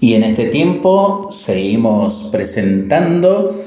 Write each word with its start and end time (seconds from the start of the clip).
Y 0.00 0.12
en 0.14 0.24
este 0.24 0.46
tiempo 0.46 1.28
seguimos 1.30 2.28
presentando 2.30 3.64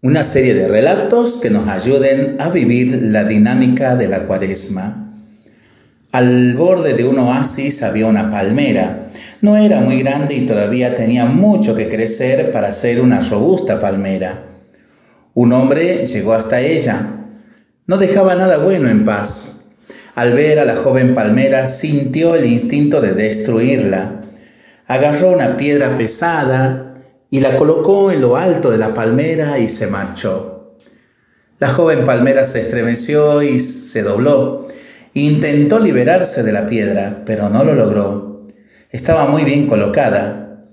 una 0.00 0.24
serie 0.24 0.54
de 0.54 0.68
relatos 0.68 1.38
que 1.38 1.50
nos 1.50 1.68
ayuden 1.68 2.36
a 2.38 2.48
vivir 2.48 3.02
la 3.02 3.24
dinámica 3.24 3.96
de 3.96 4.06
la 4.06 4.24
cuaresma. 4.24 5.12
Al 6.12 6.54
borde 6.54 6.94
de 6.94 7.04
un 7.04 7.18
oasis 7.18 7.82
había 7.82 8.06
una 8.06 8.30
palmera. 8.30 9.10
No 9.40 9.56
era 9.56 9.80
muy 9.80 10.00
grande 10.00 10.36
y 10.36 10.46
todavía 10.46 10.94
tenía 10.94 11.24
mucho 11.24 11.74
que 11.74 11.88
crecer 11.88 12.52
para 12.52 12.72
ser 12.72 13.00
una 13.00 13.20
robusta 13.20 13.80
palmera. 13.80 14.44
Un 15.34 15.52
hombre 15.52 16.06
llegó 16.06 16.34
hasta 16.34 16.60
ella. 16.60 17.06
No 17.88 17.96
dejaba 17.96 18.36
nada 18.36 18.58
bueno 18.58 18.88
en 18.88 19.04
paz. 19.04 19.70
Al 20.14 20.34
ver 20.34 20.60
a 20.60 20.64
la 20.64 20.76
joven 20.76 21.14
palmera 21.14 21.66
sintió 21.66 22.36
el 22.36 22.46
instinto 22.46 23.00
de 23.00 23.12
destruirla 23.12 24.20
agarró 24.92 25.30
una 25.30 25.56
piedra 25.56 25.96
pesada 25.96 26.96
y 27.30 27.40
la 27.40 27.56
colocó 27.56 28.12
en 28.12 28.20
lo 28.20 28.36
alto 28.36 28.70
de 28.70 28.76
la 28.76 28.92
palmera 28.92 29.58
y 29.58 29.66
se 29.68 29.86
marchó. 29.86 30.76
La 31.58 31.70
joven 31.70 32.04
palmera 32.04 32.44
se 32.44 32.60
estremeció 32.60 33.42
y 33.42 33.58
se 33.58 34.02
dobló. 34.02 34.66
Intentó 35.14 35.78
liberarse 35.78 36.42
de 36.42 36.52
la 36.52 36.66
piedra, 36.66 37.22
pero 37.24 37.48
no 37.48 37.64
lo 37.64 37.74
logró. 37.74 38.48
Estaba 38.90 39.26
muy 39.26 39.44
bien 39.44 39.66
colocada, 39.66 40.66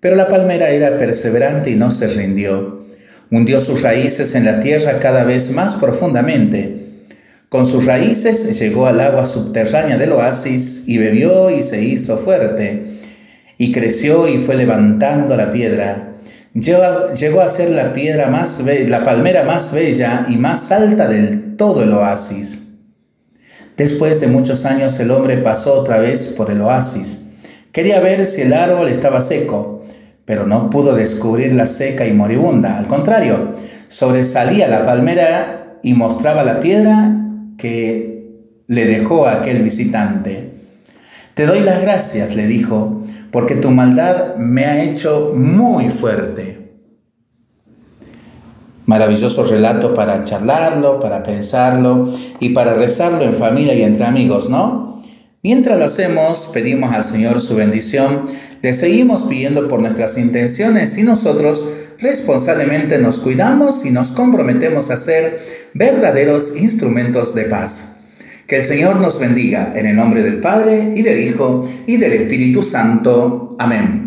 pero 0.00 0.16
la 0.16 0.28
palmera 0.28 0.70
era 0.70 0.96
perseverante 0.96 1.70
y 1.70 1.74
no 1.74 1.90
se 1.90 2.06
rindió. 2.06 2.86
Hundió 3.30 3.60
sus 3.60 3.82
raíces 3.82 4.34
en 4.34 4.46
la 4.46 4.60
tierra 4.60 5.00
cada 5.00 5.24
vez 5.24 5.52
más 5.52 5.74
profundamente. 5.74 7.04
Con 7.50 7.66
sus 7.66 7.84
raíces 7.84 8.58
llegó 8.58 8.86
al 8.86 9.00
agua 9.00 9.26
subterránea 9.26 9.98
del 9.98 10.12
oasis 10.12 10.88
y 10.88 10.96
bebió 10.96 11.50
y 11.50 11.62
se 11.62 11.82
hizo 11.82 12.16
fuerte 12.16 12.95
y 13.58 13.72
creció 13.72 14.28
y 14.28 14.38
fue 14.38 14.56
levantando 14.56 15.36
la 15.36 15.50
piedra. 15.50 16.12
Llegó, 16.54 17.40
a 17.42 17.48
ser 17.48 17.70
la 17.70 17.92
piedra 17.92 18.28
más 18.28 18.64
la 18.64 19.04
palmera 19.04 19.44
más 19.44 19.74
bella 19.74 20.26
y 20.28 20.36
más 20.36 20.72
alta 20.72 21.06
del 21.06 21.56
todo 21.56 21.82
el 21.82 21.92
oasis. 21.92 22.78
Después 23.76 24.20
de 24.22 24.28
muchos 24.28 24.64
años 24.64 24.98
el 25.00 25.10
hombre 25.10 25.36
pasó 25.36 25.74
otra 25.74 25.98
vez 25.98 26.34
por 26.36 26.50
el 26.50 26.62
oasis. 26.62 27.28
Quería 27.72 28.00
ver 28.00 28.24
si 28.24 28.40
el 28.40 28.54
árbol 28.54 28.88
estaba 28.88 29.20
seco, 29.20 29.84
pero 30.24 30.46
no 30.46 30.70
pudo 30.70 30.94
descubrir 30.94 31.52
la 31.52 31.66
seca 31.66 32.06
y 32.06 32.14
moribunda. 32.14 32.78
Al 32.78 32.86
contrario, 32.86 33.54
sobresalía 33.88 34.66
la 34.66 34.86
palmera 34.86 35.78
y 35.82 35.92
mostraba 35.92 36.42
la 36.42 36.60
piedra 36.60 37.14
que 37.58 38.30
le 38.66 38.86
dejó 38.86 39.26
a 39.26 39.40
aquel 39.42 39.62
visitante. 39.62 40.55
Te 41.36 41.44
doy 41.44 41.60
las 41.60 41.82
gracias, 41.82 42.34
le 42.34 42.46
dijo, 42.46 43.02
porque 43.30 43.56
tu 43.56 43.70
maldad 43.70 44.36
me 44.36 44.64
ha 44.64 44.82
hecho 44.82 45.34
muy 45.36 45.90
fuerte. 45.90 46.78
Maravilloso 48.86 49.44
relato 49.44 49.92
para 49.92 50.24
charlarlo, 50.24 50.98
para 50.98 51.22
pensarlo 51.22 52.10
y 52.40 52.54
para 52.54 52.72
rezarlo 52.72 53.22
en 53.22 53.34
familia 53.34 53.74
y 53.74 53.82
entre 53.82 54.06
amigos, 54.06 54.48
¿no? 54.48 55.02
Mientras 55.42 55.78
lo 55.78 55.84
hacemos, 55.84 56.48
pedimos 56.54 56.94
al 56.94 57.04
Señor 57.04 57.42
su 57.42 57.54
bendición, 57.54 58.22
le 58.62 58.72
seguimos 58.72 59.24
pidiendo 59.24 59.68
por 59.68 59.82
nuestras 59.82 60.16
intenciones 60.16 60.96
y 60.96 61.02
nosotros 61.02 61.62
responsablemente 61.98 62.96
nos 62.96 63.18
cuidamos 63.18 63.84
y 63.84 63.90
nos 63.90 64.10
comprometemos 64.10 64.90
a 64.90 64.96
ser 64.96 65.38
verdaderos 65.74 66.56
instrumentos 66.56 67.34
de 67.34 67.44
paz. 67.44 67.95
Que 68.46 68.58
el 68.58 68.62
Señor 68.62 69.00
nos 69.00 69.18
bendiga 69.18 69.72
en 69.74 69.86
el 69.86 69.96
nombre 69.96 70.22
del 70.22 70.40
Padre 70.40 70.92
y 70.94 71.02
del 71.02 71.18
Hijo 71.18 71.68
y 71.86 71.96
del 71.96 72.12
Espíritu 72.12 72.62
Santo. 72.62 73.56
Amén. 73.58 74.05